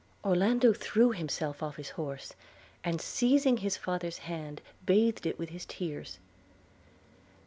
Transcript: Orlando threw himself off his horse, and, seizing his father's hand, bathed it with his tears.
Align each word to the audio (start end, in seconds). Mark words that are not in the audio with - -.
Orlando 0.23 0.73
threw 0.73 1.11
himself 1.11 1.61
off 1.61 1.75
his 1.75 1.91
horse, 1.91 2.33
and, 2.83 2.99
seizing 2.99 3.57
his 3.57 3.77
father's 3.77 4.17
hand, 4.25 4.59
bathed 4.83 5.27
it 5.27 5.37
with 5.37 5.49
his 5.49 5.63
tears. 5.67 6.17